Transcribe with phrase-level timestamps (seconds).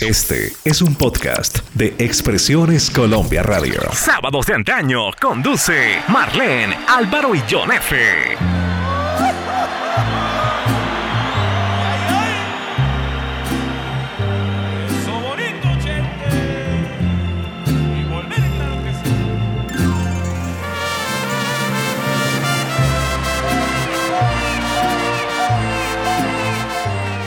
[0.00, 3.80] Este es un podcast de Expresiones Colombia Radio.
[3.94, 8.36] Sábados de antaño conduce Marlene, Álvaro y John F.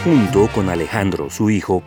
[0.04, 1.84] Junto con Alejandro, su hijo,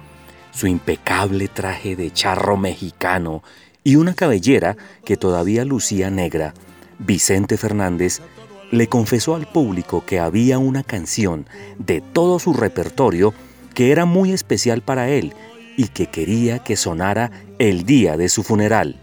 [0.52, 3.42] su impecable traje de charro mexicano
[3.84, 6.54] y una cabellera que todavía lucía negra,
[6.98, 8.20] Vicente Fernández
[8.70, 11.46] le confesó al público que había una canción
[11.78, 13.34] de todo su repertorio
[13.74, 15.34] que era muy especial para él
[15.76, 18.96] y que quería que sonara el día de su funeral.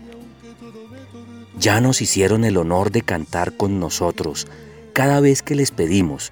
[1.59, 4.47] Ya nos hicieron el honor de cantar con nosotros
[4.93, 6.31] cada vez que les pedimos,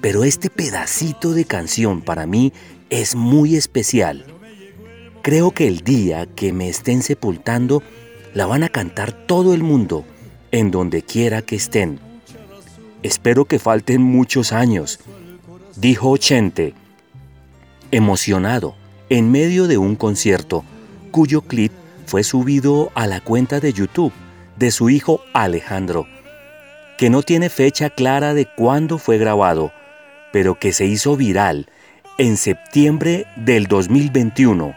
[0.00, 2.52] pero este pedacito de canción para mí
[2.92, 4.26] es muy especial.
[5.22, 7.82] Creo que el día que me estén sepultando,
[8.34, 10.04] la van a cantar todo el mundo,
[10.50, 11.98] en donde quiera que estén.
[13.02, 15.00] Espero que falten muchos años,
[15.74, 16.74] dijo Chente,
[17.92, 18.74] emocionado,
[19.08, 20.62] en medio de un concierto,
[21.10, 21.72] cuyo clip
[22.04, 24.12] fue subido a la cuenta de YouTube
[24.58, 26.06] de su hijo Alejandro,
[26.98, 29.72] que no tiene fecha clara de cuándo fue grabado,
[30.30, 31.68] pero que se hizo viral
[32.18, 34.74] en septiembre del 2021,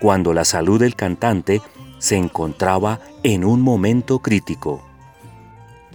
[0.00, 1.60] cuando la salud del cantante
[1.98, 4.84] se encontraba en un momento crítico.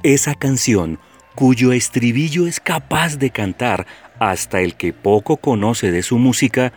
[0.04, 1.00] Esa canción,
[1.36, 3.86] cuyo estribillo es capaz de cantar
[4.18, 6.72] hasta el que poco conoce de su música,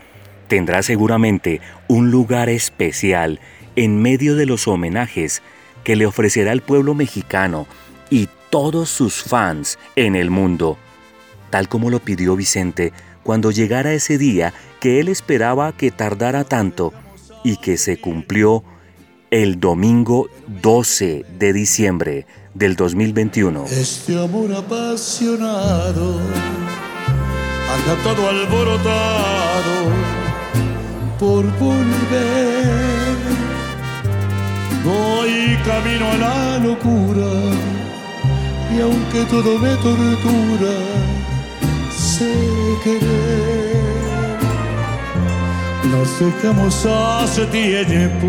[0.48, 3.38] tendrá seguramente un lugar especial
[3.76, 5.42] en medio de los homenajes
[5.84, 7.66] que le ofrecerá el pueblo mexicano
[8.10, 10.76] y todos sus fans en el mundo,
[11.50, 16.92] tal como lo pidió Vicente cuando llegara ese día que él esperaba que tardara tanto
[17.44, 18.64] y que se cumplió
[19.30, 20.28] el domingo
[20.62, 23.64] 12 de diciembre del 2021.
[23.66, 26.18] Este amor apasionado
[27.70, 29.90] anda todo alborotado
[31.18, 33.16] por volver.
[34.84, 37.28] Voy camino a la locura
[38.74, 40.72] y aunque todo me tortura,
[42.20, 42.34] sé
[42.84, 44.38] querer.
[45.92, 48.28] Nos dejamos hace tiempo,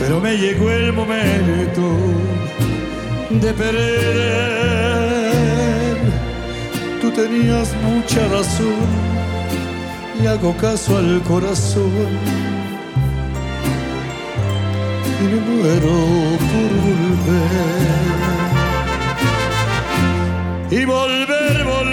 [0.00, 1.84] pero me llegó el momento
[3.42, 3.94] de perder.
[7.00, 8.88] Tú tenías mucha razón
[10.20, 12.10] y hago caso al corazón.
[15.22, 15.96] Y me muero
[16.50, 17.94] por volver.
[20.70, 21.83] Y volver, volver.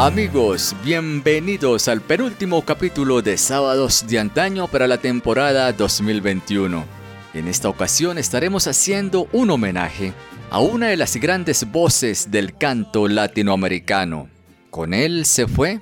[0.00, 6.86] Amigos, bienvenidos al penúltimo capítulo de Sábados de Antaño para la temporada 2021.
[7.34, 10.14] En esta ocasión estaremos haciendo un homenaje
[10.48, 14.30] a una de las grandes voces del canto latinoamericano.
[14.70, 15.80] Con él se fue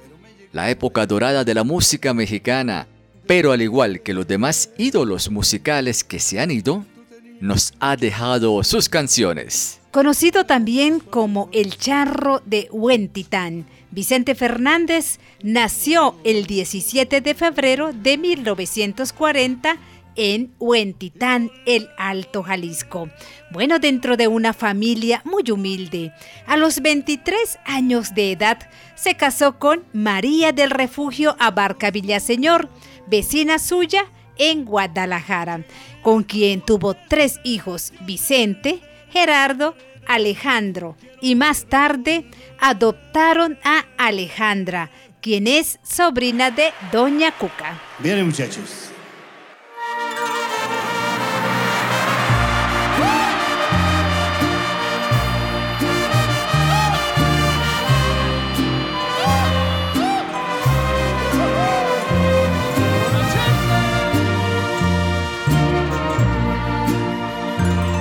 [0.53, 2.89] la época dorada de la música mexicana,
[3.25, 6.85] pero al igual que los demás ídolos musicales que se han ido,
[7.41, 9.79] nos ha dejado sus canciones.
[9.93, 18.19] Conocido también como el charro de Huentitán, Vicente Fernández nació el 17 de febrero de
[18.19, 19.79] 1940
[20.19, 23.09] en Huentitán, el Alto Jalisco.
[23.53, 26.13] Bueno, dentro de una familia muy humilde.
[26.47, 28.59] A los 23 años de edad
[28.97, 32.69] se casó con María del Refugio Abarca Villaseñor,
[33.07, 34.07] vecina suya
[34.39, 35.65] en Guadalajara,
[36.03, 38.81] con quien tuvo tres hijos, Vicente,
[39.11, 39.77] Gerardo,
[40.09, 42.25] Alejandro, y más tarde
[42.59, 44.91] adoptaron a Alejandra,
[45.21, 47.79] quien es sobrina de Doña Cuca.
[47.99, 48.91] Bien, muchachos.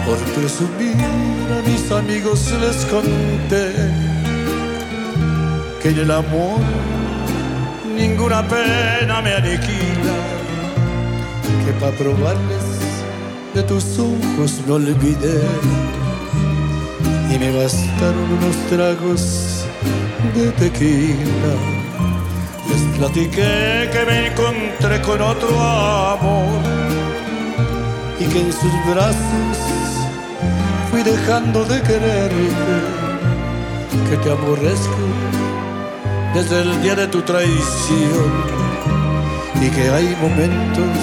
[0.06, 1.17] Por presumir a
[1.92, 3.72] amigos les conté
[5.82, 6.60] que en el amor
[7.96, 10.18] ninguna pena me aniquila,
[11.66, 12.66] que para probarles
[13.54, 15.42] de tus ojos me olvidé
[17.34, 19.66] y me bastaron unos tragos
[20.36, 21.54] de tequila.
[22.70, 26.62] Les platiqué que me encontré con otro amor
[28.20, 29.87] y que en sus brazos
[30.98, 32.78] fui dejando de quererte,
[34.10, 35.06] que te aborrezco
[36.34, 38.32] desde el día de tu traición
[39.62, 40.98] y que hay momentos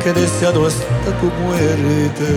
[0.00, 2.28] que he deseado hasta tu muerte.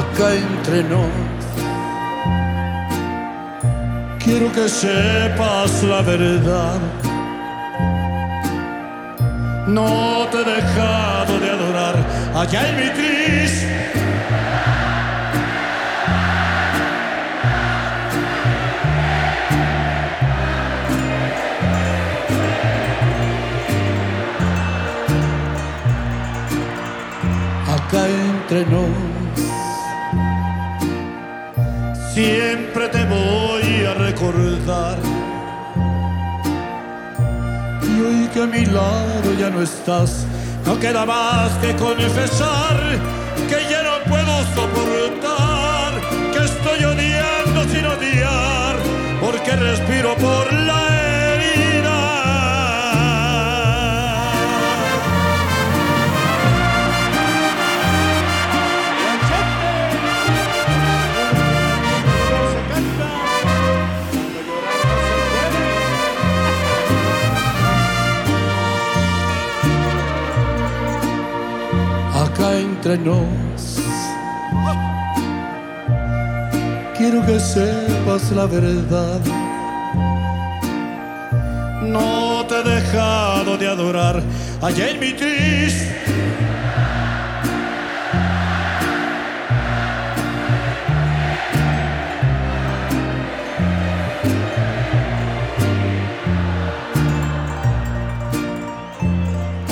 [0.00, 1.10] Acá entre nos,
[4.22, 6.78] quiero que sepas la verdad.
[9.66, 11.07] No te he dejado de adorar
[12.40, 13.78] allá en mi triste
[28.48, 28.88] entre nos.
[32.14, 34.98] Siempre te voy a recordar.
[37.82, 40.26] Y hoy que a mi lado ya no estás,
[40.68, 42.76] no queda más que confesar
[43.48, 45.92] que ya no puedo soportar,
[46.30, 48.76] que estoy odiando sin odiar,
[49.18, 50.47] porque respiro por
[76.96, 79.20] Quiero que sepas la verdad.
[81.82, 84.22] No te he dejado de adorar
[84.62, 85.96] allá en mi triste.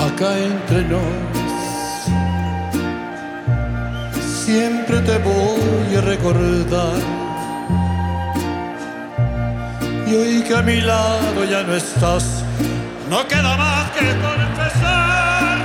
[0.07, 1.26] Acá entre nos
[5.03, 7.01] te voy a recordar.
[10.07, 12.45] Y hoy que a mi lado ya no estás,
[13.11, 15.59] no queda más que confesar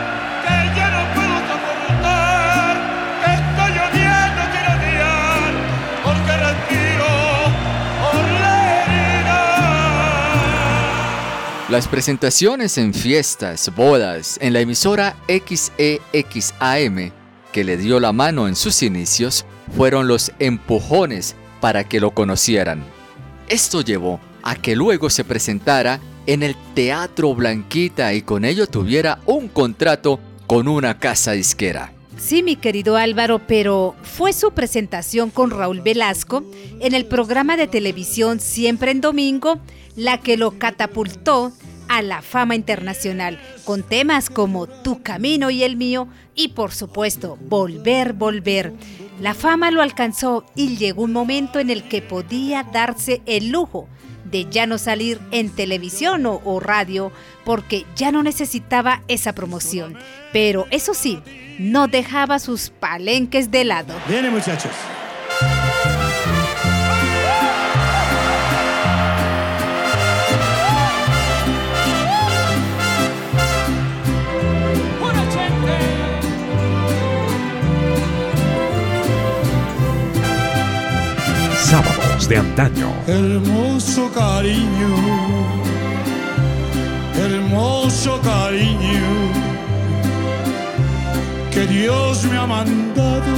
[0.43, 2.77] que ya no puedo soportar,
[3.37, 5.51] estoy odiando sin odiar,
[6.03, 7.11] porque respiro
[8.01, 9.39] por la herida.
[11.69, 17.20] Las presentaciones en fiestas, bodas, en la emisora XEXAM
[17.51, 19.45] que le dio la mano en sus inicios
[19.75, 22.83] fueron los empujones para que lo conocieran.
[23.47, 29.19] Esto llevó a que luego se presentara en el Teatro Blanquita y con ello tuviera
[29.25, 31.93] un contrato con una casa disquera.
[32.17, 36.43] Sí, mi querido Álvaro, pero fue su presentación con Raúl Velasco
[36.79, 39.59] en el programa de televisión Siempre en Domingo
[39.95, 41.51] la que lo catapultó
[41.91, 47.37] a la fama internacional con temas como Tu camino y el mío y por supuesto
[47.41, 48.71] Volver, Volver.
[49.19, 53.89] La fama lo alcanzó y llegó un momento en el que podía darse el lujo
[54.23, 57.11] de ya no salir en televisión o, radio
[57.43, 59.97] porque ya no necesitaba esa promoción.
[60.31, 61.21] Pero eso sí,
[61.59, 63.93] no dejaba sus palenques de lado.
[64.07, 64.71] Viene muchachos.
[82.31, 82.89] De antaño.
[83.07, 84.91] Hermoso cariño,
[87.25, 89.09] hermoso cariño,
[91.53, 93.33] que Dios me ha mandado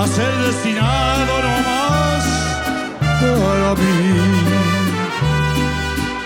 [0.00, 2.24] a ser destinado nomás
[3.22, 3.96] para mí.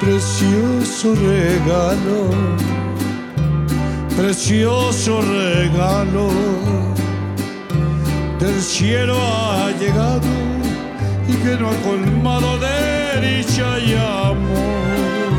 [0.00, 2.18] Precioso regalo,
[4.16, 6.26] precioso regalo,
[8.40, 10.51] del cielo ha llegado
[11.36, 15.32] que no ha colmado de dicha y amor.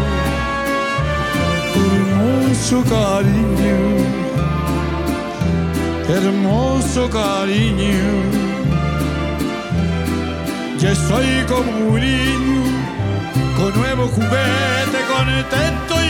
[1.76, 3.80] Hermoso cariño,
[6.08, 8.06] hermoso cariño,
[10.80, 12.64] ya estoy como un niño,
[13.58, 16.03] con nuevo juguete, contento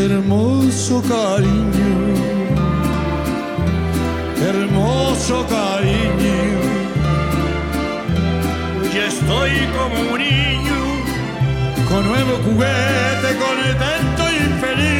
[0.00, 1.92] hermoso cariño,
[4.48, 6.40] hermoso cariño.
[8.94, 10.80] Ya estoy como un niño,
[11.88, 14.99] con nuevo juguete, contento y infeliz.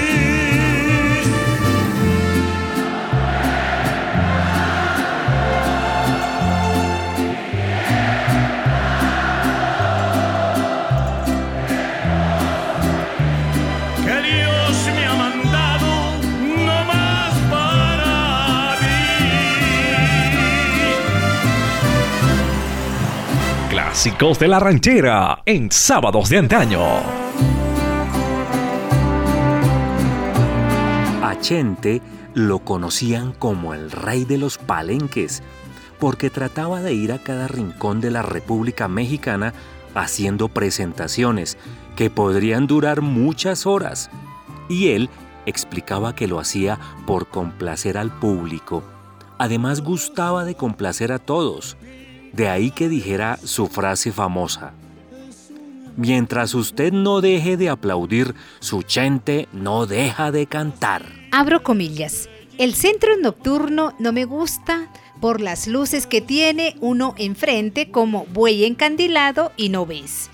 [24.03, 26.81] De la ranchera en sábados de antaño.
[31.23, 32.01] A Chente
[32.33, 35.43] lo conocían como el rey de los palenques,
[35.99, 39.53] porque trataba de ir a cada rincón de la República Mexicana
[39.95, 41.59] haciendo presentaciones
[41.95, 44.09] que podrían durar muchas horas.
[44.71, 45.11] Y él
[45.45, 48.83] explicaba que lo hacía por complacer al público.
[49.37, 51.77] Además gustaba de complacer a todos.
[52.33, 54.73] De ahí que dijera su frase famosa.
[55.97, 61.05] Mientras usted no deje de aplaudir, su chente no deja de cantar.
[61.33, 62.29] Abro comillas.
[62.59, 68.65] El centro nocturno no me gusta por las luces que tiene uno enfrente como buey
[68.65, 70.31] encandilado y no ves.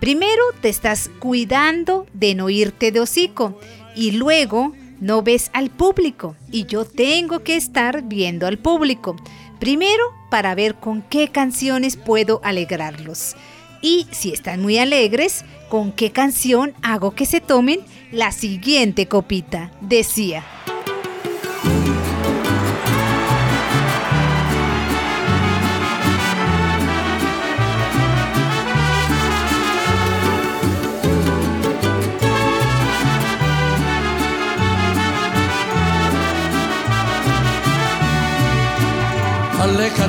[0.00, 3.58] Primero te estás cuidando de no irte de hocico
[3.94, 9.16] y luego no ves al público y yo tengo que estar viendo al público.
[9.58, 13.36] Primero para ver con qué canciones puedo alegrarlos.
[13.80, 17.80] Y si están muy alegres, ¿con qué canción hago que se tomen
[18.10, 19.70] la siguiente copita?
[19.80, 20.42] Decía.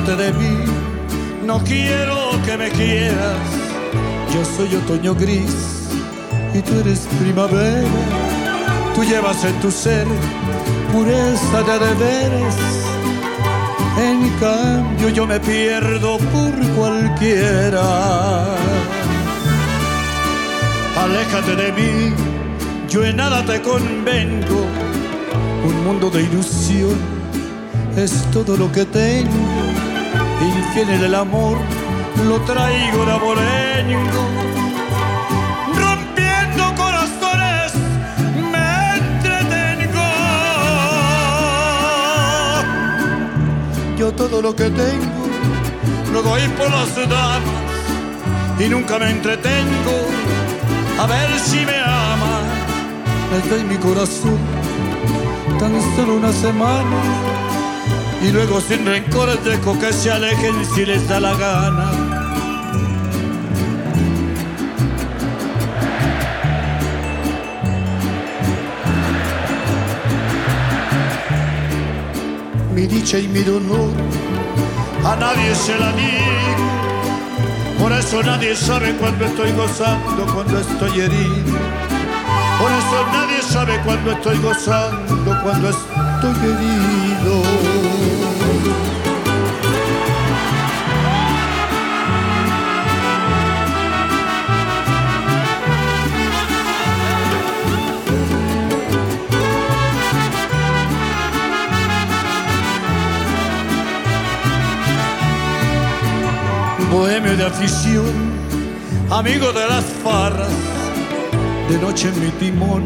[0.06, 0.56] De mí,
[1.44, 3.36] no quiero que me quieras.
[4.32, 5.88] Yo soy otoño gris
[6.54, 7.88] y tú eres primavera.
[8.94, 10.06] Tú llevas en tu ser
[10.92, 12.54] pureza de deberes.
[13.98, 18.44] En cambio yo me pierdo por cualquiera.
[21.02, 22.14] Aléjate de mí,
[22.88, 24.66] yo en nada te convengo.
[25.64, 26.96] Un mundo de ilusión
[27.96, 29.45] es todo lo que tengo.
[30.76, 31.56] Infiel en el amor,
[32.28, 34.24] lo traigo de abolengo.
[35.74, 37.72] Rompiendo corazones,
[38.52, 40.06] me entretengo.
[43.96, 45.26] Yo todo lo que tengo,
[46.12, 47.40] lo doy por las damas
[48.58, 49.96] y nunca me entretengo.
[51.00, 52.40] A ver si me ama,
[53.32, 54.38] les doy mi corazón
[55.58, 57.35] tan solo una semana
[58.26, 61.90] y luego sin rencores dejo que se alejen si les da la gana.
[72.74, 73.90] Mi dicha y mi dolor
[75.04, 81.58] a nadie se la digo, por eso nadie sabe cuando estoy gozando, cuando estoy herido.
[82.58, 87.42] Por eso nadie sabe cuando estoy gozando, cuando estoy herido.
[106.90, 108.04] Bohemio de afición,
[109.10, 110.48] amigo de las farras,
[111.68, 112.84] de noche en mi timón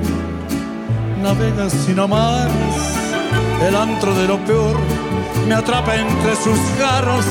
[1.22, 2.99] navega sin amarras.
[3.66, 4.76] El antro de lo peor
[5.46, 7.26] me atrapa entre sus garras.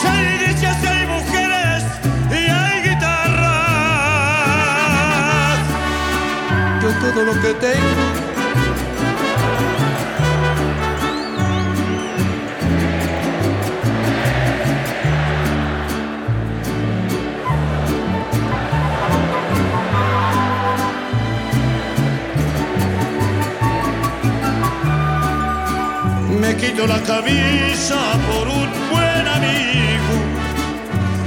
[0.00, 1.84] Si hay dichas, hay mujeres
[2.30, 3.18] y hay guitarras.
[6.82, 8.17] Yo todo lo que tengo.
[26.58, 27.96] Quito la camisa
[28.28, 30.14] por un buen amigo.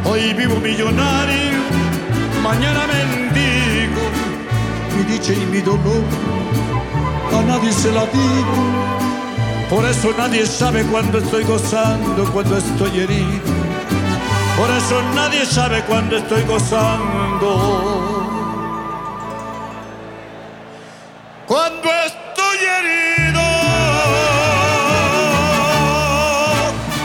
[0.06, 1.60] Hoy vivo millonario,
[2.44, 4.04] mañana mendigo.
[4.96, 6.04] Mi dicha y mi dolor
[7.34, 8.62] a nadie se la digo.
[9.70, 13.52] Por eso nadie sabe cuando estoy gozando, cuando estoy herido.
[14.58, 18.01] Por eso nadie sabe cuando estoy gozando.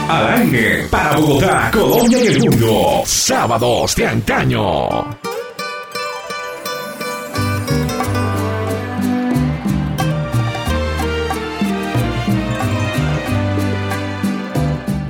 [0.09, 3.03] Aire para Bogotá, Colombia y el mundo.
[3.05, 4.89] Sábados de antaño.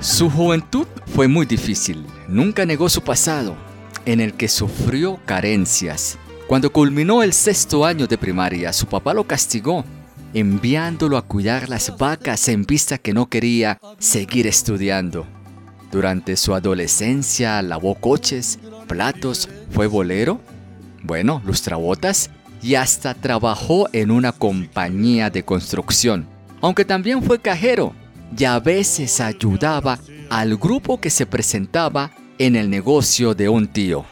[0.00, 2.06] Su juventud fue muy difícil.
[2.26, 3.54] Nunca negó su pasado,
[4.06, 6.16] en el que sufrió carencias.
[6.46, 9.84] Cuando culminó el sexto año de primaria, su papá lo castigó,
[10.36, 15.26] enviándolo a cuidar las vacas en vista que no quería seguir estudiando.
[15.90, 20.38] Durante su adolescencia lavó coches, platos, fue bolero,
[21.02, 22.28] bueno, lustrabotas
[22.60, 26.26] y hasta trabajó en una compañía de construcción,
[26.60, 27.94] aunque también fue cajero
[28.36, 34.04] y a veces ayudaba al grupo que se presentaba en el negocio de un tío.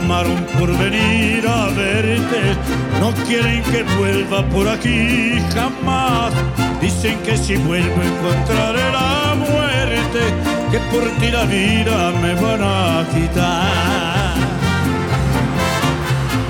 [0.00, 2.56] Me reclamaron por venir a verte.
[3.00, 6.32] No quieren que vuelva por aquí jamás.
[6.80, 10.20] Dicen que si vuelvo encontraré la muerte,
[10.70, 14.34] que por ti la vida me van a quitar.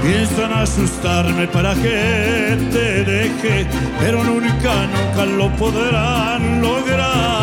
[0.03, 3.67] Piensan asustarme para que te deje,
[4.01, 7.40] pero nunca, nunca lo podrán lograr.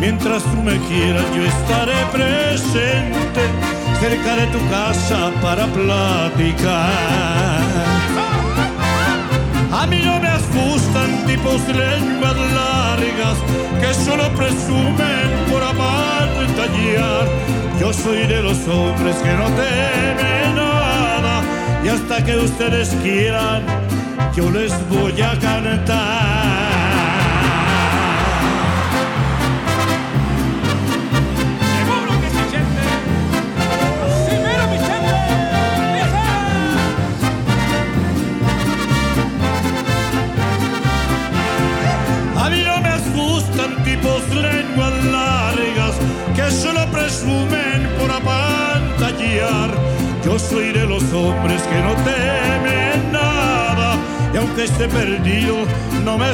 [0.00, 3.42] Mientras tú me quieras, yo estaré presente
[4.00, 7.60] cerca de tu casa para platicar.
[9.72, 13.36] A mí no me asustan tipos lenguas largas
[13.80, 17.26] que solo presumen por apantallar.
[17.80, 21.42] Yo soy de los hombres que no temen nada
[21.84, 23.62] y hasta que ustedes quieran
[24.34, 26.77] yo les voy a cantar.
[50.24, 53.96] Yo soy de los hombres que no temen nada
[54.34, 55.56] y aunque esté perdido
[56.04, 56.26] no me.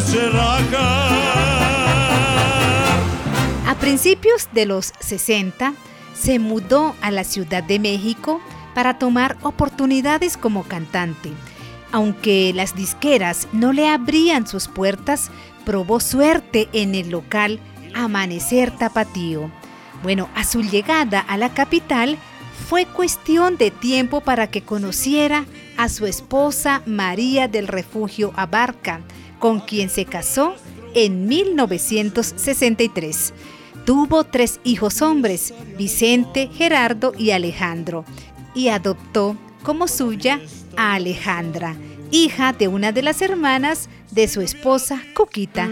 [3.67, 5.75] A principios de los 60,
[6.15, 8.41] se mudó a la Ciudad de México
[8.75, 11.33] para tomar oportunidades como cantante.
[11.93, 15.31] Aunque las disqueras no le abrían sus puertas,
[15.65, 17.61] probó suerte en el local
[17.95, 19.51] Amanecer Tapatío.
[20.03, 22.19] Bueno, a su llegada a la capital
[22.55, 25.45] fue cuestión de tiempo para que conociera
[25.77, 29.01] a su esposa María del Refugio Abarca,
[29.39, 30.55] con quien se casó
[30.95, 33.33] en 1963.
[33.85, 38.05] Tuvo tres hijos hombres, Vicente, Gerardo y Alejandro,
[38.55, 40.41] y adoptó como suya
[40.77, 41.77] a Alejandra,
[42.11, 45.69] hija de una de las hermanas de su esposa Cuquita.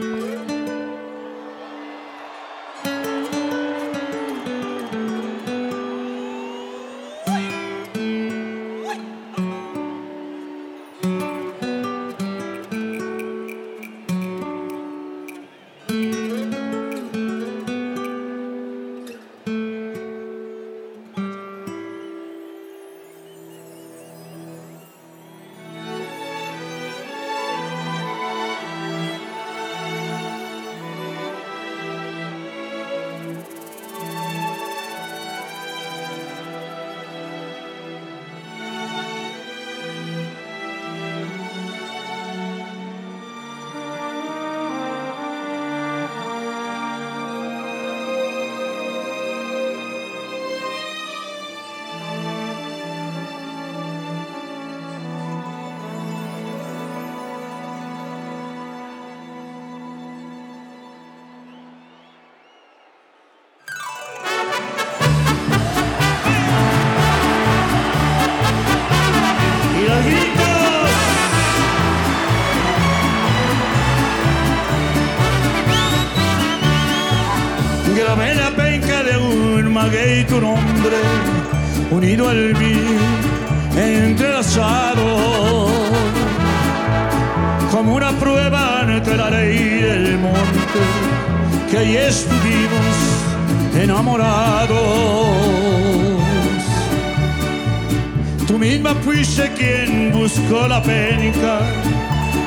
[98.53, 101.61] Tú misma fuiste quien buscó la penca,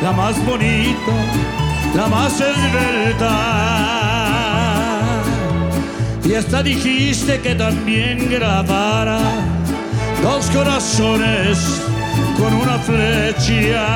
[0.03, 1.15] la más bonita,
[1.95, 3.31] la más esbelta.
[6.23, 9.17] Y hasta dijiste que también grabara
[10.21, 11.81] dos corazones
[12.37, 13.87] con una flecha.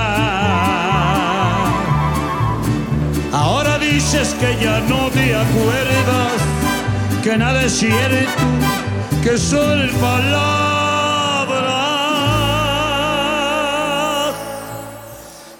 [3.32, 6.42] Ahora dices que ya no te acuerdas,
[7.24, 8.42] que nada es cierto,
[9.22, 10.69] que son palabras.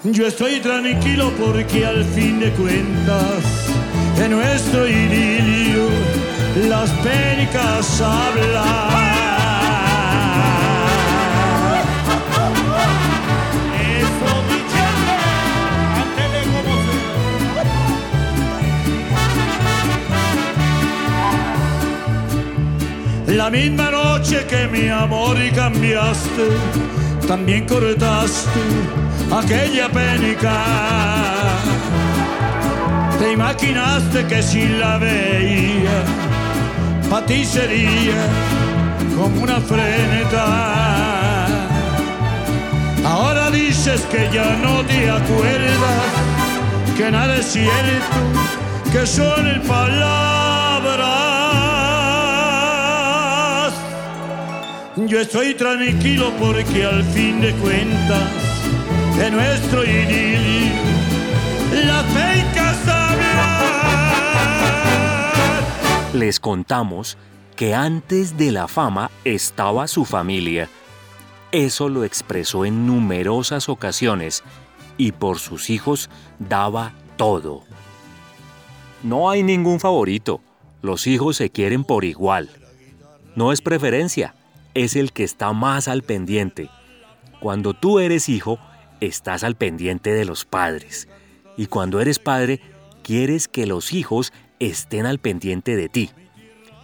[0.02, 3.68] Yo estoy tranquilo porque al fin de cuentas,
[4.16, 5.88] en nuestro idilio,
[6.68, 9.10] las pénicas hablan.
[23.26, 26.48] La misma noche que mi amor y cambiaste,
[27.30, 28.60] también cortaste
[29.30, 30.56] aquella pénica.
[33.20, 35.98] Te imaginaste que si la veía,
[37.08, 38.20] para ti sería
[39.16, 41.46] como una freneta.
[43.04, 46.10] Ahora dices que ya no te acuerdas,
[46.96, 48.18] que nada es cierto,
[48.90, 50.39] que son palabras.
[55.06, 58.30] Yo estoy tranquilo porque al fin de cuentas,
[59.18, 60.74] en nuestro idilio,
[61.86, 63.30] las pencas hablan.
[66.12, 67.16] Les contamos
[67.56, 70.68] que antes de la fama estaba su familia.
[71.52, 74.42] Eso lo expresó en numerosas ocasiones
[74.96, 77.62] y por sus hijos daba todo.
[79.02, 80.40] No hay ningún favorito.
[80.82, 82.50] Los hijos se quieren por igual.
[83.34, 84.34] No es preferencia,
[84.74, 86.70] es el que está más al pendiente.
[87.40, 88.58] Cuando tú eres hijo,
[89.00, 91.08] estás al pendiente de los padres.
[91.56, 92.60] Y cuando eres padre,
[93.02, 96.10] quieres que los hijos estén al pendiente de ti.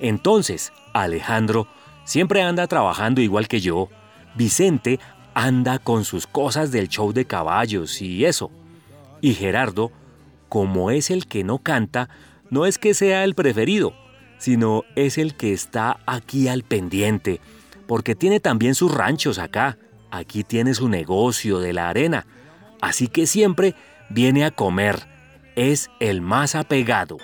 [0.01, 1.69] Entonces, Alejandro
[2.05, 3.89] siempre anda trabajando igual que yo.
[4.35, 4.99] Vicente
[5.35, 8.51] anda con sus cosas del show de caballos y eso.
[9.21, 9.93] Y Gerardo,
[10.49, 12.09] como es el que no canta,
[12.51, 13.95] no es que sea el preferido,
[14.39, 17.41] sino es el que está aquí al pendiente,
[17.87, 19.79] porque tiene también sus ranchos acá.
[20.11, 22.27] Aquí tiene su negocio de la arena.
[22.81, 23.75] Así que siempre
[24.11, 25.07] viene a comer.
[25.57, 27.19] Es el más apegado.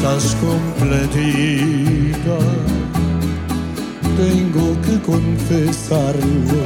[0.00, 2.38] Me gustas completita,
[4.16, 6.62] tengo que confesarlo.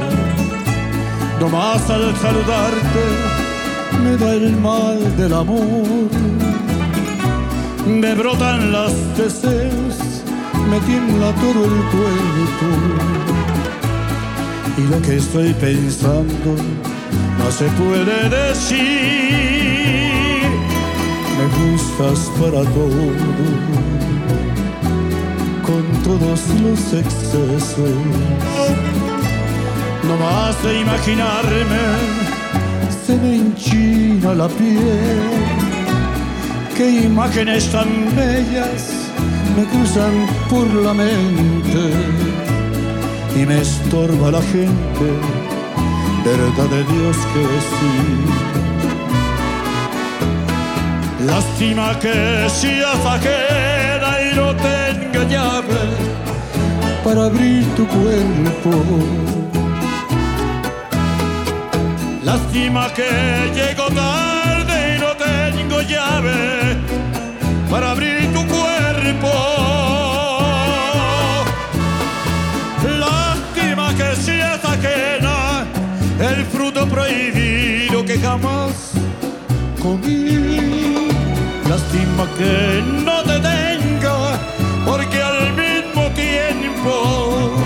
[1.39, 3.03] Nomás al saludarte
[4.03, 6.09] me da el mal del amor.
[7.85, 10.23] Me brotan los deseos,
[10.69, 12.67] me tiembla todo el cuerpo.
[14.77, 16.55] Y lo que estoy pensando
[17.37, 19.04] no se puede decir.
[21.97, 23.13] Me gustas para todo,
[25.63, 27.89] con todos los excesos.
[30.03, 31.85] No más de imaginarme,
[33.05, 35.19] se me enchina la piel.
[36.75, 39.09] Qué imágenes tan bellas
[39.55, 41.93] me cruzan por la mente
[43.35, 45.07] y me estorba la gente,
[46.25, 48.64] verdad de Dios que sí.
[51.25, 55.81] Lástima que seas ajena y no tenga llave
[57.03, 58.71] para abrir tu cuerpo.
[62.23, 63.09] Lástima que
[63.55, 66.77] llego tarde y no tengo llave
[67.71, 69.31] para abrir tu cuerpo.
[72.99, 75.65] Lástima que seas ajena
[76.19, 78.91] el fruto prohibido que jamás
[79.81, 80.84] comí.
[81.69, 84.39] Lástima que no te tenga,
[84.85, 87.64] porque al mismo tiempo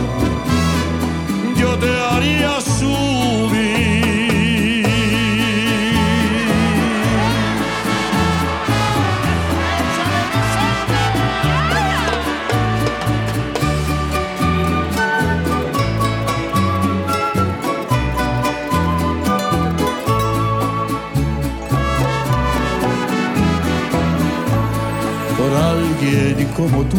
[26.59, 26.97] como tú.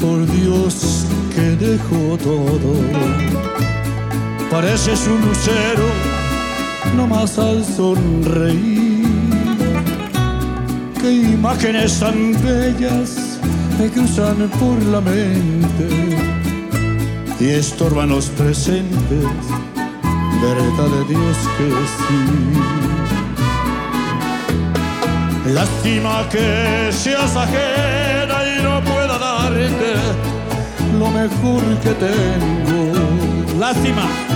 [0.00, 2.72] Por Dios que dejó todo,
[4.50, 5.88] pareces un lucero
[6.96, 9.06] nomás al sonreír.
[11.00, 13.38] Qué imágenes tan bellas
[13.78, 15.88] me cruzan por la mente
[17.38, 19.28] y estorban los presentes,
[20.42, 22.77] verdad de Dios que sí.
[25.54, 29.94] Lástima que seas ajena y no pueda darte
[30.98, 33.58] lo mejor que tengo.
[33.58, 34.27] Lástima.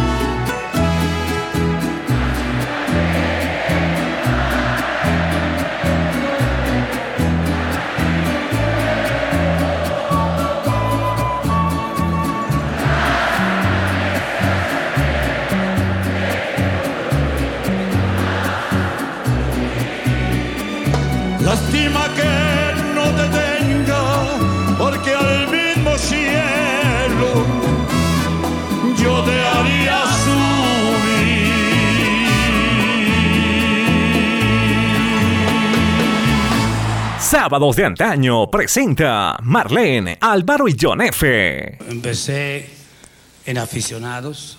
[37.32, 41.78] Sábados de antaño presenta Marlene, Álvaro y John F.
[41.88, 42.68] Empecé
[43.46, 44.58] en aficionados,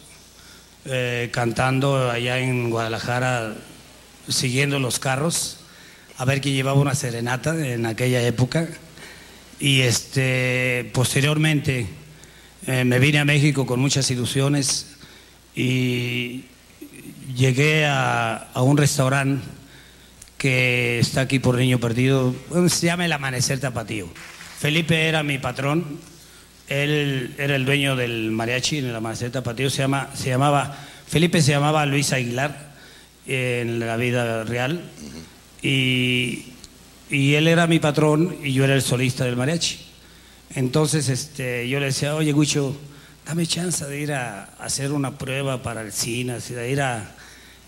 [0.85, 3.53] eh, cantando allá en Guadalajara,
[4.27, 5.59] siguiendo los carros,
[6.17, 8.67] a ver quién llevaba una serenata en aquella época.
[9.59, 11.85] Y este, posteriormente
[12.65, 14.95] eh, me vine a México con muchas ilusiones
[15.53, 16.45] y
[17.35, 19.43] llegué a, a un restaurante
[20.43, 22.35] que está aquí por Niño Perdido,
[22.67, 24.09] se llama El Amanecer Tapatío.
[24.59, 26.01] Felipe era mi patrón,
[26.67, 30.77] él era el dueño del mariachi en El Amanecer Tapatío, se, llama, se llamaba,
[31.07, 32.73] Felipe se llamaba Luis Aguilar
[33.25, 34.81] eh, en la vida real
[35.61, 36.47] y,
[37.09, 39.79] y él era mi patrón y yo era el solista del mariachi.
[40.55, 42.75] Entonces este, yo le decía, oye Gucho,
[43.25, 47.11] dame chance de ir a, a hacer una prueba para el cine, de ir a,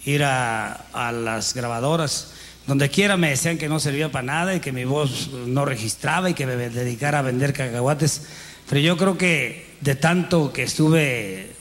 [0.04, 2.35] ir a, a las grabadoras.
[2.68, 6.30] Donde quiera me decían que no servía para nada y que mi voz no registraba
[6.30, 8.24] y que me dedicara a vender cacahuates.
[8.68, 11.52] Pero yo creo que de tanto que estuve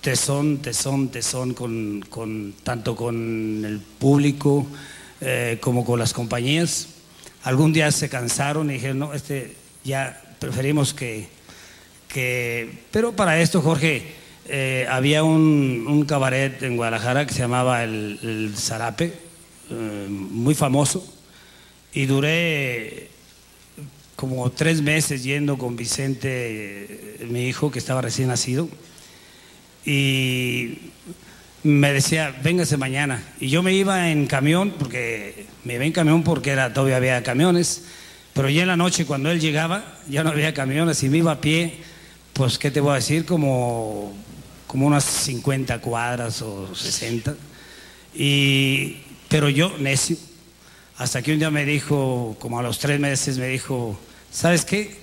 [0.00, 4.64] tesón, tesón, tesón, con, con, tanto con el público
[5.20, 6.90] eh, como con las compañías,
[7.42, 11.26] algún día se cansaron y dijeron, no, este, ya preferimos que,
[12.06, 12.84] que...
[12.92, 14.12] Pero para esto, Jorge,
[14.46, 19.25] eh, había un, un, cabaret en Guadalajara que se llamaba El, el Zarape,
[19.70, 21.06] eh, muy famoso,
[21.92, 23.08] y duré
[24.16, 26.28] como tres meses yendo con Vicente,
[27.20, 28.68] eh, mi hijo, que estaba recién nacido,
[29.84, 30.78] y
[31.62, 33.22] me decía, véngase mañana.
[33.40, 37.22] Y yo me iba en camión, porque me iba en camión porque era, todavía había
[37.22, 37.82] camiones,
[38.34, 41.32] pero ya en la noche cuando él llegaba, ya no había camiones y me iba
[41.32, 41.74] a pie,
[42.32, 43.24] pues, ¿qué te voy a decir?
[43.24, 44.12] Como,
[44.66, 47.34] como unas 50 cuadras o 60.
[48.14, 50.16] Y, pero yo, necio,
[50.98, 53.98] hasta que un día me dijo, como a los tres meses, me dijo,
[54.30, 54.96] ¿sabes qué?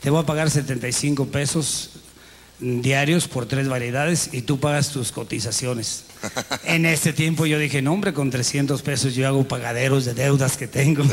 [0.00, 1.90] Te voy a pagar 75 pesos
[2.60, 6.04] diarios por tres variedades y tú pagas tus cotizaciones.
[6.64, 10.56] en ese tiempo yo dije, no hombre, con 300 pesos yo hago pagaderos de deudas
[10.56, 11.04] que tengo.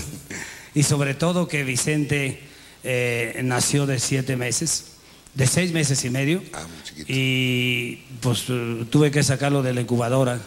[0.73, 2.41] y sobre todo que Vicente
[2.84, 4.86] eh, nació de siete meses,
[5.34, 6.43] de seis meses y medio.
[6.54, 6.65] Ah,
[7.08, 8.45] y pues
[8.89, 10.41] tuve que sacarlo de la incubadora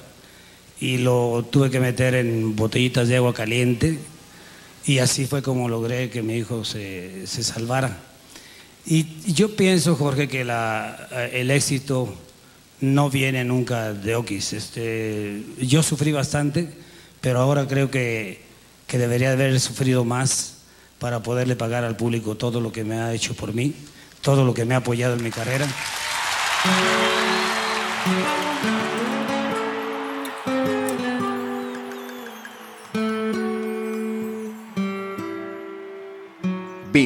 [0.80, 3.98] y lo tuve que meter en botellitas de agua caliente
[4.84, 7.98] y así fue como logré que mi hijo se, se salvara.
[8.86, 12.14] Y yo pienso, Jorge, que la, el éxito
[12.80, 14.54] no viene nunca de Oquis.
[14.54, 16.72] Este, yo sufrí bastante,
[17.20, 18.40] pero ahora creo que,
[18.86, 20.54] que debería haber sufrido más
[20.98, 23.74] para poderle pagar al público todo lo que me ha hecho por mí,
[24.22, 25.68] todo lo que me ha apoyado en mi carrera.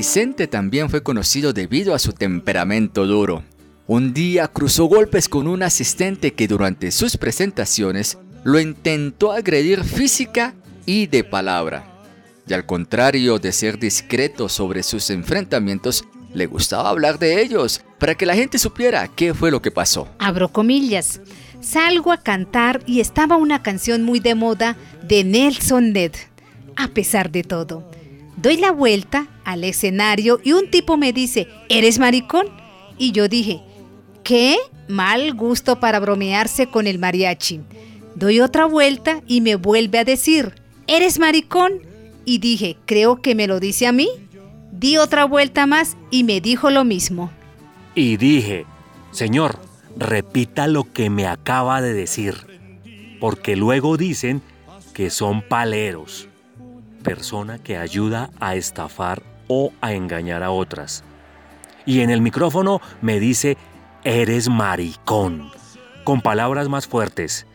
[0.02, 3.44] Vicente también fue conocido debido a su temperamento duro.
[3.86, 10.56] Un día cruzó golpes con un asistente que durante sus presentaciones lo intentó agredir física
[10.86, 11.86] y de palabra.
[12.48, 18.16] Y al contrario de ser discreto sobre sus enfrentamientos, le gustaba hablar de ellos para
[18.16, 20.08] que la gente supiera qué fue lo que pasó.
[20.18, 21.20] Abro comillas.
[21.60, 26.10] Salgo a cantar y estaba una canción muy de moda de Nelson Ned.
[26.74, 27.91] A pesar de todo,
[28.36, 32.46] doy la vuelta al escenario y un tipo me dice, ¿eres maricón?
[32.98, 33.62] Y yo dije,
[34.24, 34.56] ¿qué?
[34.88, 37.60] Mal gusto para bromearse con el mariachi.
[38.14, 40.54] Doy otra vuelta y me vuelve a decir,
[40.86, 41.92] ¿eres maricón?
[42.24, 44.08] y dije, creo que me lo dice a mí.
[44.70, 47.30] Di otra vuelta más y me dijo lo mismo.
[47.94, 48.64] Y dije,
[49.10, 49.58] Señor,
[49.96, 52.34] repita lo que me acaba de decir,
[53.20, 54.42] porque luego dicen
[54.94, 56.28] que son paleros,
[57.02, 61.04] persona que ayuda a estafar o a engañar a otras.
[61.84, 63.56] Y en el micrófono me dice,
[64.04, 65.50] eres maricón,
[66.04, 67.46] con palabras más fuertes.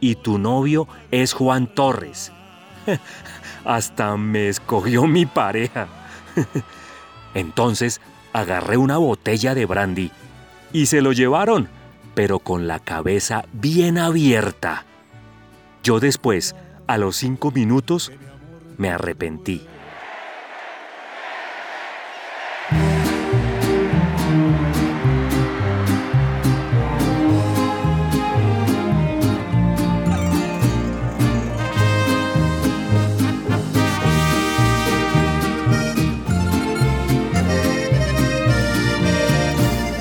[0.00, 2.32] Y tu novio es Juan Torres.
[3.64, 5.88] Hasta me escogió mi pareja.
[7.34, 8.00] Entonces
[8.32, 10.10] agarré una botella de brandy
[10.72, 11.68] y se lo llevaron,
[12.14, 14.84] pero con la cabeza bien abierta.
[15.82, 16.54] Yo después,
[16.86, 18.12] a los cinco minutos,
[18.78, 19.66] me arrepentí.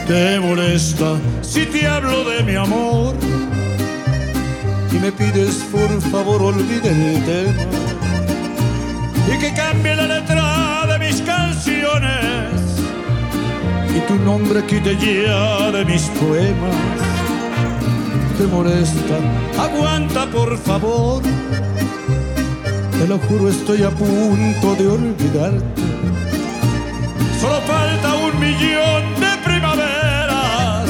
[0.08, 3.14] te molesta si te hablo de mi amor
[4.90, 7.97] y me pides por favor olvide el tema
[9.34, 12.48] y que cambie la letra de mis canciones
[13.96, 16.76] y tu nombre quite ya de mis poemas.
[18.38, 19.18] Te molesta,
[19.58, 21.24] aguanta por favor.
[22.98, 25.82] Te lo juro, estoy a punto de olvidarte.
[27.42, 30.90] Solo falta un millón de primaveras,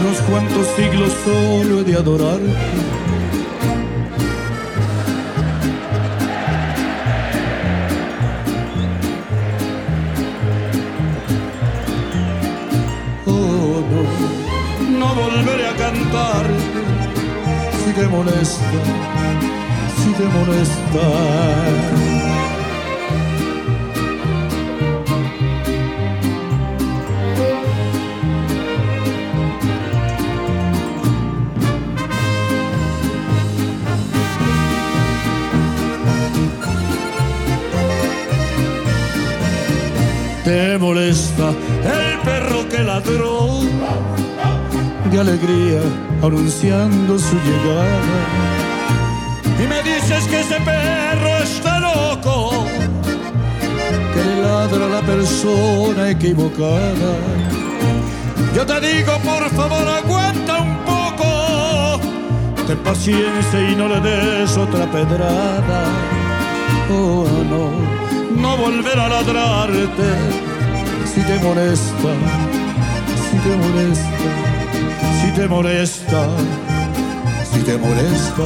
[0.00, 2.99] unos cuantos siglos solo de adorarte.
[15.80, 16.46] Volveré a cantar
[17.84, 18.70] si te molesta,
[19.96, 21.49] si te molesta.
[45.20, 45.80] Alegría
[46.22, 48.20] anunciando su llegada.
[49.62, 52.64] Y me dices que ese perro está loco,
[54.14, 57.12] que le ladra a la persona equivocada.
[58.54, 62.00] Yo te digo, por favor, aguanta un poco,
[62.66, 65.84] ten paciencia y no le des otra pedrada.
[66.90, 70.08] Oh, no, no volver a ladrarte
[71.04, 72.12] si te molesta,
[73.30, 74.49] si te molesta,
[75.40, 76.28] te molesta,
[77.50, 78.42] si te molesta.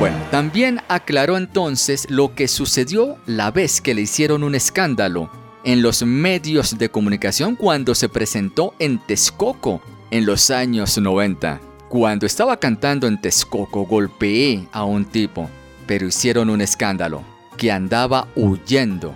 [0.00, 5.30] Bueno, también aclaró entonces lo que sucedió la vez que le hicieron un escándalo
[5.62, 11.60] en los medios de comunicación cuando se presentó en Texcoco en los años 90.
[11.88, 15.48] Cuando estaba cantando en Texcoco golpeé a un tipo,
[15.86, 17.22] pero hicieron un escándalo,
[17.56, 19.14] que andaba huyendo.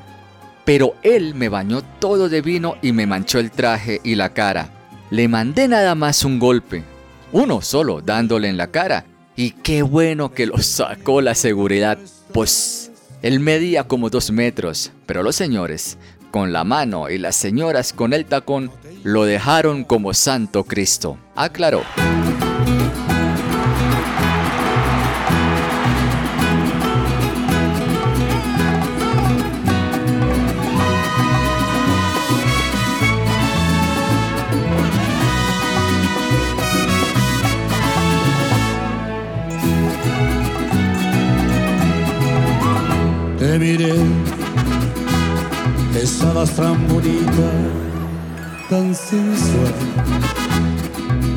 [0.64, 4.76] Pero él me bañó todo de vino y me manchó el traje y la cara.
[5.10, 6.84] Le mandé nada más un golpe,
[7.32, 9.04] uno solo dándole en la cara.
[9.34, 11.98] Y qué bueno que lo sacó la seguridad,
[12.32, 15.98] pues él medía como dos metros, pero los señores,
[16.30, 18.70] con la mano y las señoras con el tacón,
[19.02, 21.82] lo dejaron como Santo Cristo, aclaró.
[46.42, 47.50] Estabas tan bonita,
[48.68, 49.74] tan sensual.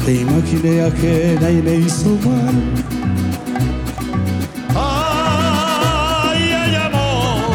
[0.06, 2.56] Te imaginé ajena y me hizo mal.
[4.76, 7.54] Ay, ay, amor.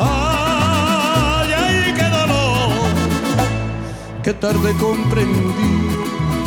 [0.00, 2.70] Ay, ay, qué dolor.
[4.22, 5.74] Qué tarde comprendí,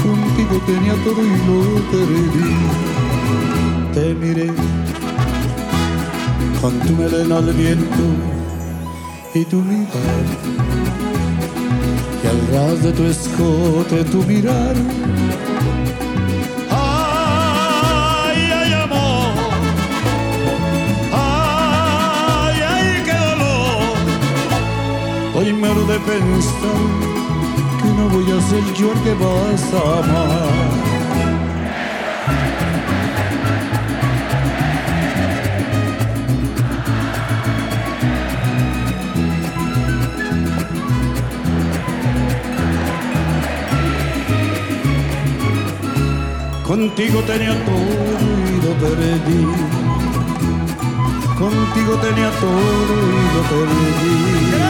[0.01, 1.59] contigo tenía todo y lo
[1.91, 2.55] perdí.
[3.93, 4.51] Te miré
[6.61, 8.34] con tu melena al viento
[9.35, 10.25] y tu mirar
[12.23, 14.75] y al ras de tu escote tu mirar.
[16.71, 19.33] Ay ay amor.
[21.11, 23.97] Ay ay qué dolor.
[25.35, 26.85] Hoy me de pensar
[27.81, 30.94] que no voy a ser yo el que vas a amar
[46.75, 48.19] Contigo tenía todo
[48.51, 49.45] y lo perdí.
[51.39, 54.64] Contigo tenía todo y lo perdí.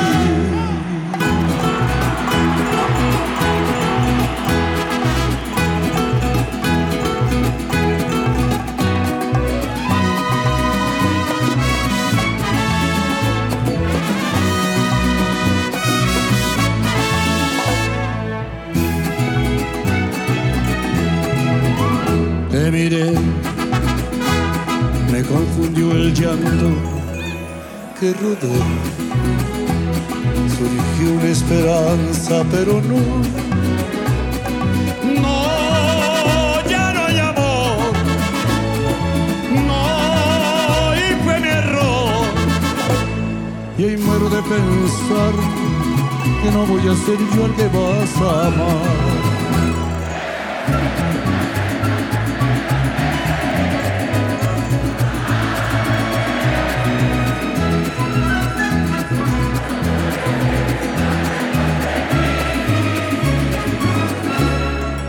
[46.67, 49.35] Voy a ser yo el que vas a amar.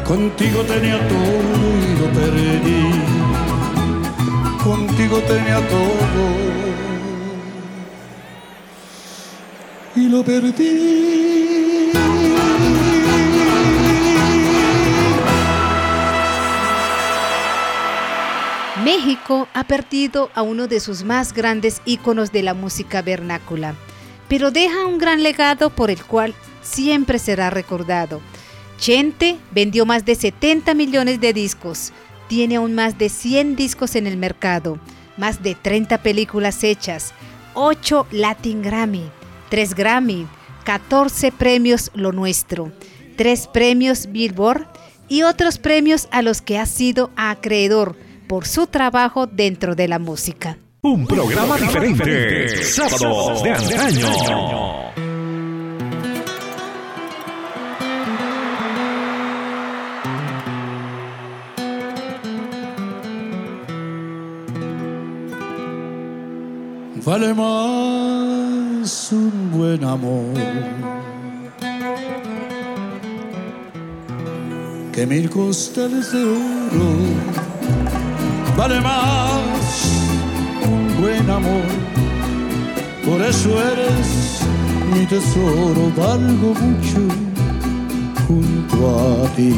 [0.05, 2.83] Contigo tenía todo y lo perdí.
[4.63, 6.47] Contigo tenía todo
[9.97, 11.46] y lo perdí.
[19.57, 23.75] Ha perdido a uno de sus más grandes íconos de la música vernácula,
[24.29, 28.21] pero deja un gran legado por el cual siempre será recordado.
[28.79, 31.95] Chente vendió más de 70 millones de discos,
[32.29, 34.79] tiene aún más de 100 discos en el mercado,
[35.17, 37.15] más de 30 películas hechas,
[37.55, 39.09] 8 Latin Grammy,
[39.49, 40.27] 3 Grammy,
[40.65, 42.73] 14 premios Lo Nuestro,
[43.17, 44.67] 3 premios Billboard
[45.09, 47.97] y otros premios a los que ha sido acreedor
[48.27, 50.59] por su trabajo dentro de la música.
[50.83, 52.63] Un programa diferente.
[52.65, 54.07] Sábados de antaño.
[67.05, 70.35] Vale más un buen amor
[74.93, 77.56] que mil costales de oro.
[78.57, 79.51] Vale más
[80.67, 81.67] un buen amor,
[83.05, 84.41] por eso eres
[84.93, 85.93] mi tesoro.
[85.97, 87.01] Valgo mucho
[88.27, 89.55] junto a ti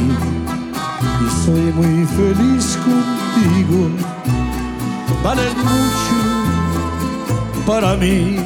[1.25, 3.89] y soy muy feliz contigo.
[5.23, 6.19] Vales mucho
[7.67, 8.37] para mí.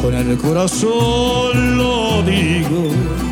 [0.00, 3.27] Con el corazón lo digo.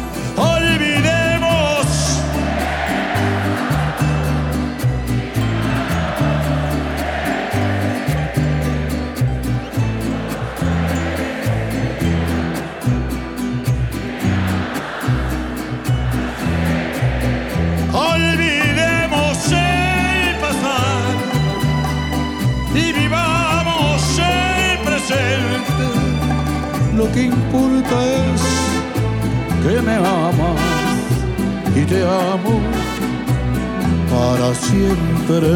[27.56, 28.42] Importa es
[29.62, 30.60] que me amas
[31.74, 32.60] y te amo
[34.10, 35.46] para siempre.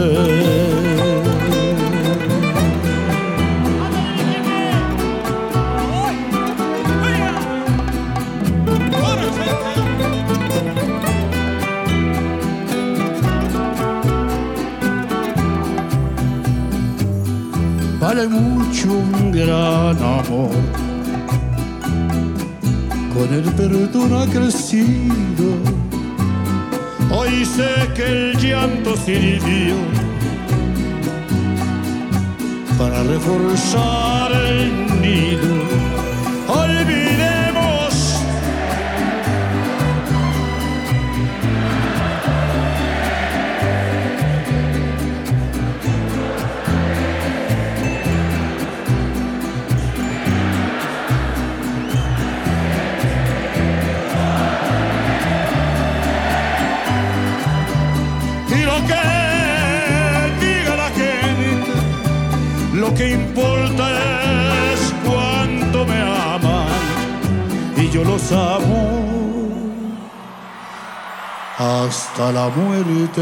[18.01, 20.51] Vale mucho un gran amor,
[23.21, 25.49] con el perdón ha crecido.
[27.11, 29.75] Hoy sé que el llanto sirvió
[32.79, 35.80] para reforzar el nido.
[71.59, 73.21] Hasta la muerte.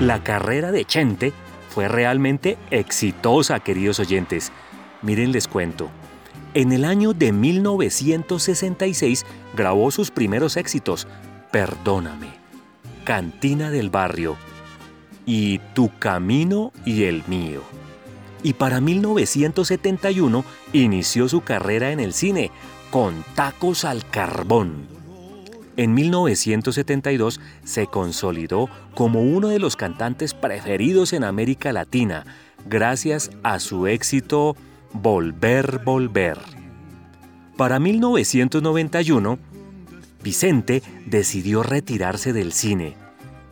[0.00, 1.32] La carrera de Chente
[1.68, 4.52] fue realmente exitosa, queridos oyentes.
[5.02, 5.90] Miren, les cuento.
[6.54, 11.06] En el año de 1966 grabó sus primeros éxitos,
[11.52, 12.28] Perdóname,
[13.04, 14.38] Cantina del Barrio
[15.26, 17.62] y Tu Camino y el Mío.
[18.42, 22.52] Y para 1971 inició su carrera en el cine
[22.90, 24.86] con Tacos al Carbón.
[25.76, 32.24] En 1972 se consolidó como uno de los cantantes preferidos en América Latina,
[32.66, 34.56] gracias a su éxito
[34.94, 36.38] Volver, Volver.
[37.56, 39.38] Para 1991,
[40.22, 42.96] Vicente decidió retirarse del cine.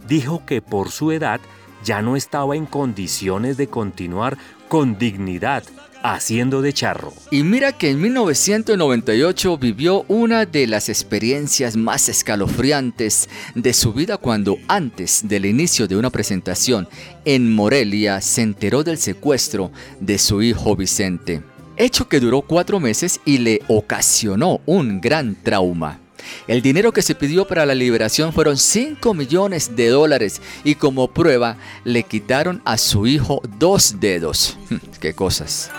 [0.09, 1.41] Dijo que por su edad
[1.85, 4.37] ya no estaba en condiciones de continuar
[4.69, 5.63] con dignidad
[6.05, 7.15] haciendo de charro.
[7.31, 14.19] Y mira que en 1998 vivió una de las experiencias más escalofriantes de su vida
[14.19, 16.89] cuando antes del inicio de una presentación
[17.25, 21.43] en Morelia se enteró del secuestro de su hijo Vicente.
[21.77, 26.04] Hecho que duró cuatro meses y le ocasionó un gran trauma.
[26.47, 31.09] El dinero que se pidió para la liberación fueron 5 millones de dólares y como
[31.09, 34.59] prueba le quitaron a su hijo dos dedos.
[35.01, 35.71] ¡Qué cosas!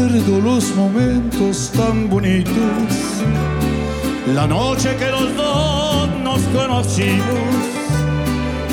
[0.00, 2.54] Recuerdo los momentos tan bonitos,
[4.34, 7.20] la noche que los dos nos conocimos,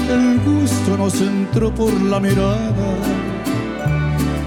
[0.09, 2.89] el gusto nos entró por la mirada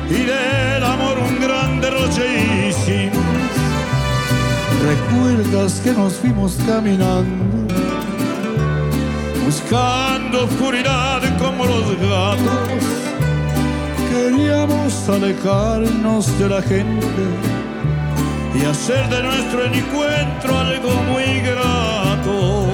[0.09, 3.27] y del amor un gran derroche hicimos.
[4.83, 7.75] Recuerdas que nos fuimos caminando,
[9.45, 13.10] buscando oscuridad como los gatos
[14.11, 17.07] Queríamos alejarnos de la gente
[18.57, 22.67] y hacer de nuestro encuentro algo muy grato.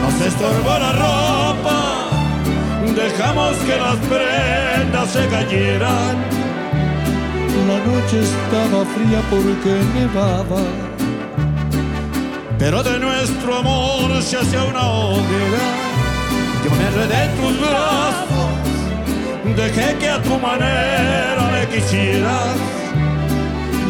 [0.00, 2.08] Nos estorbó la ropa,
[2.96, 6.16] dejamos que las prendas se cayeran.
[7.68, 10.62] La noche estaba fría porque nevaba,
[12.58, 15.64] pero de nuestro amor se hacía una hoguera.
[16.64, 18.71] Yo me enredé en tus brazos
[19.56, 22.56] dejé que a tu manera me quisieras.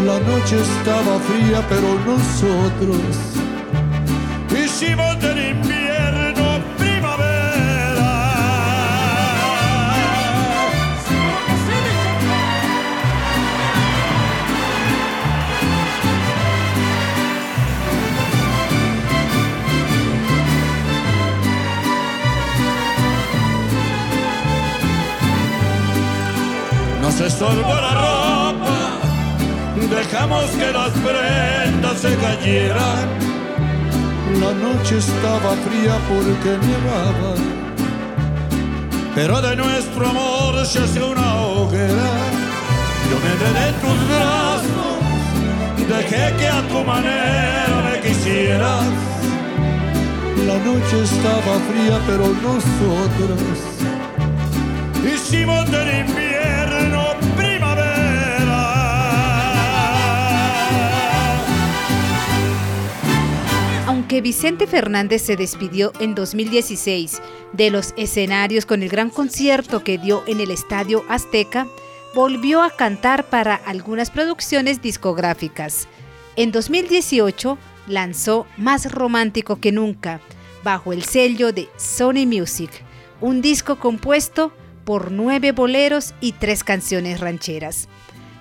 [0.07, 3.42] La noche estaba fría, pero nosotros
[27.27, 28.99] Estorbó la ropa,
[29.89, 33.09] dejamos que las prendas se cayeran.
[34.41, 37.35] La noche estaba fría porque nevaba,
[39.15, 42.11] pero de nuestro amor se hace una hoguera.
[43.09, 44.99] Yo me enredé en tus brazos,
[45.89, 48.85] dejé que a tu manera me quisieras.
[50.49, 53.41] La noche estaba fría, pero nosotros
[55.05, 55.89] hicimos del
[64.13, 67.23] Aunque Vicente Fernández se despidió en 2016
[67.55, 71.67] de los escenarios con el gran concierto que dio en el Estadio Azteca,
[72.15, 75.89] volvió a cantar para algunas producciones discográficas.
[76.37, 77.57] En 2018
[77.87, 80.21] lanzó Más Romántico que Nunca,
[80.63, 82.71] bajo el sello de Sony Music,
[83.23, 84.53] un disco compuesto
[84.85, 87.89] por nueve boleros y tres canciones rancheras.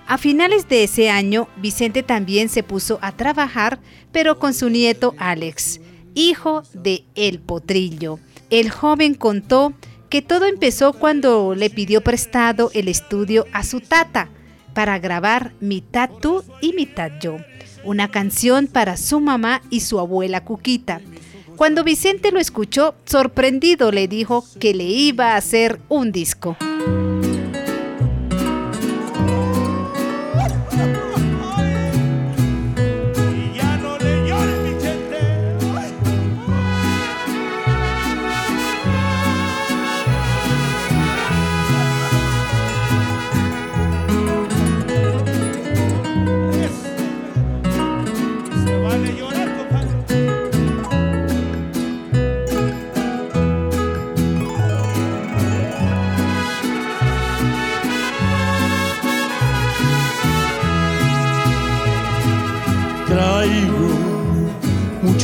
[0.06, 3.78] A finales de ese año, Vicente también se puso a trabajar,
[4.10, 5.80] pero con su nieto Alex,
[6.14, 8.18] hijo de El Potrillo.
[8.50, 9.72] El joven contó
[10.10, 14.28] que todo empezó cuando le pidió prestado el estudio a su tata
[14.74, 17.38] para grabar Mitad tú y mitad yo,
[17.84, 21.00] una canción para su mamá y su abuela Cuquita.
[21.56, 26.56] Cuando Vicente lo escuchó, sorprendido le dijo que le iba a hacer un disco.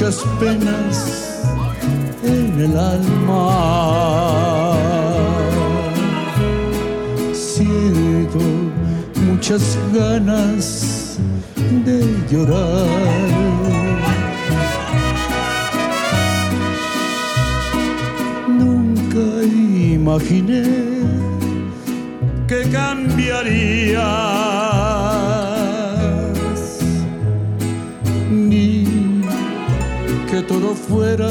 [0.00, 1.40] Muchas penas
[2.22, 4.76] en el alma.
[7.32, 8.38] Siento
[9.26, 11.18] muchas ganas
[11.84, 11.98] de
[12.30, 12.86] llorar.
[18.46, 19.42] Nunca
[19.94, 20.62] imaginé
[22.46, 23.98] que cambiarías,
[30.60, 31.30] todo fuera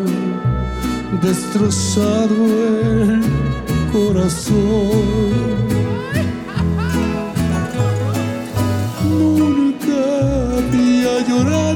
[1.21, 2.37] destrozado
[2.83, 3.23] el
[3.91, 5.39] corazón.
[9.09, 10.01] Nunca
[10.57, 11.68] había llorado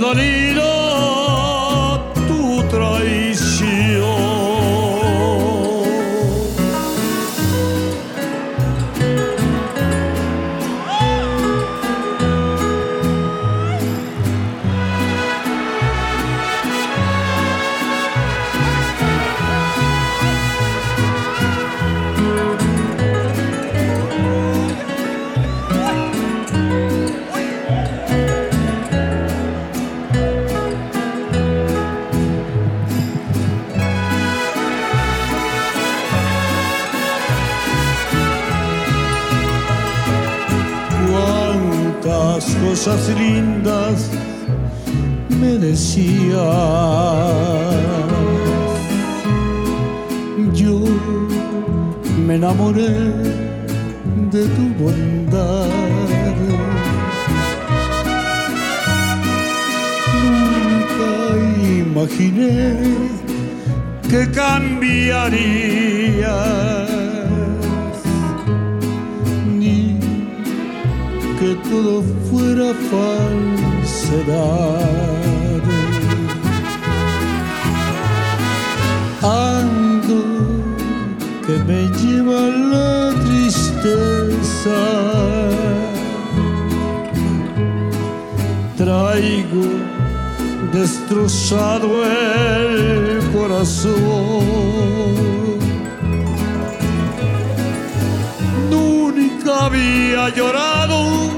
[0.00, 0.37] me
[43.08, 44.10] lindas
[45.40, 46.38] me decías.
[50.52, 50.80] Yo
[52.26, 52.94] me enamoré
[54.32, 55.68] de tu bondad.
[60.24, 61.12] Nunca
[61.84, 62.58] imaginé
[64.10, 65.28] que cambiarías
[71.48, 74.32] que todo fuera falsedad.
[79.22, 80.20] Ando
[81.46, 82.40] que me lleva
[82.74, 84.80] la tristeza.
[88.76, 89.68] Traigo
[90.72, 94.44] destrozado el corazón.
[98.70, 101.37] Nunca había llorado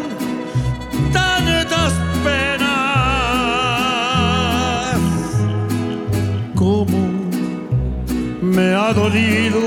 [9.11, 9.61] dolido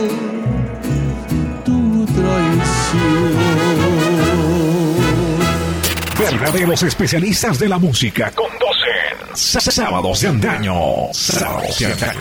[1.65, 3.33] tu traición.
[6.17, 10.73] Verdaderos especialistas de la música conducen Sábados de Antaño.
[11.11, 12.19] Sábados de Antaño.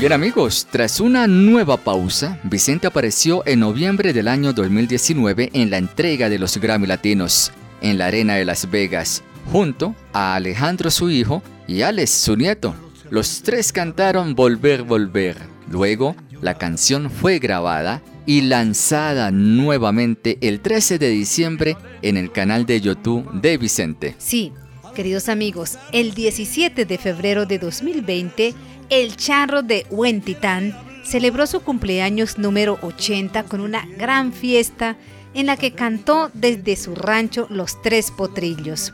[0.00, 5.76] Bien amigos, tras una nueva pausa, Vicente apareció en noviembre del año 2019 en la
[5.76, 11.10] entrega de los Grammy Latinos en la Arena de Las Vegas, junto a Alejandro su
[11.10, 12.74] hijo y Alex su nieto.
[13.10, 15.36] Los tres cantaron Volver, Volver.
[15.68, 22.66] Luego, la canción fue grabada y lanzada nuevamente el 13 de diciembre en el canal
[22.66, 24.14] de YouTube de Vicente.
[24.18, 24.52] Sí,
[24.94, 28.54] queridos amigos, el 17 de febrero de 2020,
[28.90, 34.96] el Charro de Huentitán celebró su cumpleaños número 80 con una gran fiesta
[35.34, 38.92] en la que cantó desde su rancho Los Tres Potrillos.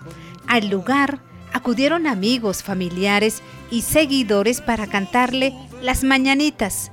[0.48, 1.20] Al lugar
[1.52, 6.90] acudieron amigos, familiares y seguidores para cantarle las mañanitas.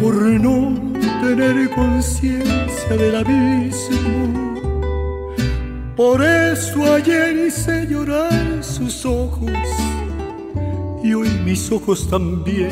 [0.00, 0.74] por no
[1.20, 4.54] tener conciencia del abismo.
[5.96, 9.50] Por eso ayer hice llorar sus ojos
[11.02, 12.70] y hoy mis ojos también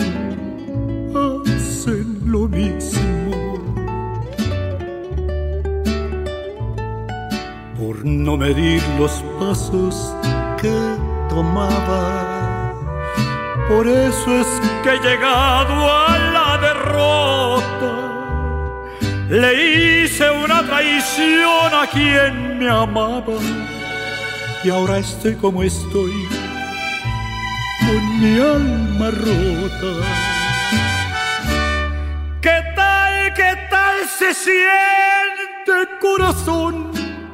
[1.14, 3.00] hacen lo mismo.
[7.78, 10.14] Por no medir los pasos
[10.60, 12.74] que tomaba.
[13.68, 14.48] Por eso es
[14.82, 17.92] que he llegado a la derrota.
[19.30, 19.50] Le
[20.02, 23.38] hice una traición a quien me amaba.
[24.64, 26.28] Y ahora estoy como estoy,
[27.86, 29.92] con mi alma rota.
[32.42, 36.90] ¿Qué tal, qué tal se siente corazón?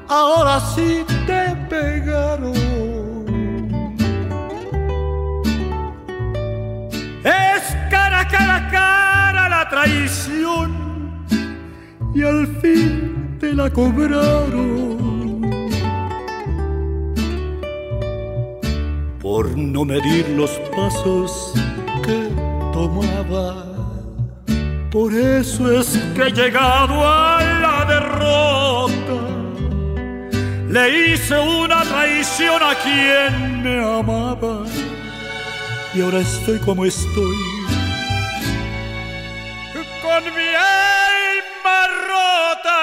[0.09, 2.66] Ahora sí te pegaron.
[8.29, 10.70] Cara, cara, cara la traición
[12.14, 14.77] y al fin te la cobraron.
[19.20, 21.53] Por no medir los pasos
[22.05, 22.31] que
[22.72, 23.64] tomaba.
[24.91, 29.18] Por eso es que he llegado a la derrota.
[30.70, 34.64] Le hice una traición a quien me amaba
[35.95, 37.55] y ahora estoy como estoy.
[40.17, 42.81] Con mi alma rota.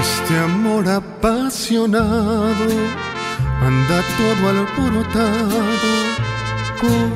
[0.00, 2.70] Este amor apasionado
[3.60, 5.58] anda todo alborotado
[6.80, 7.08] con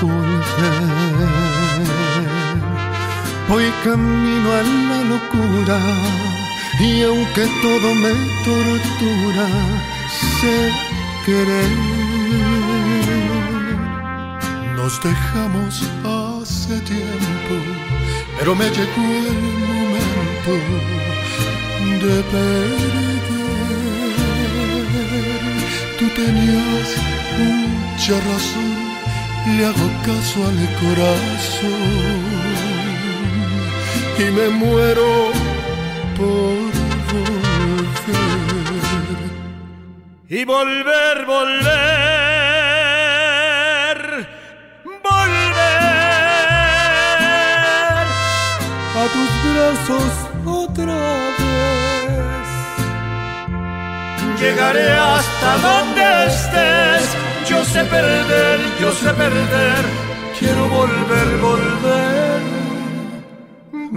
[0.00, 1.32] volver.
[3.48, 5.78] Voy camino a la locura
[6.78, 8.12] y aunque todo me
[8.44, 9.46] tortura,
[10.40, 10.72] sé
[11.26, 11.70] querer.
[14.76, 17.54] Nos dejamos hace tiempo,
[18.38, 20.52] pero me llegó el momento
[22.06, 23.02] de perder.
[25.98, 26.88] Tú tenías
[27.38, 28.72] mucha razón,
[29.56, 32.31] le hago caso al corazón
[34.18, 35.30] y me muero
[36.16, 36.72] por
[37.12, 37.92] volver.
[40.28, 41.72] Y volver, volver,
[45.02, 45.72] volver
[48.96, 50.12] a tus brazos
[50.46, 51.00] otra
[51.38, 52.48] vez.
[54.40, 57.06] Llegaré hasta donde estés,
[57.48, 59.84] yo sé perder, yo sé perder,
[60.38, 62.41] quiero volver, volver.